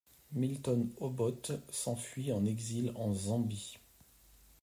Milton 0.33 0.89
Obote 0.99 1.51
s'enfuit 1.69 2.31
en 2.31 2.43
exil 2.45 2.91
en 2.95 3.13
Zambie. 3.13 3.77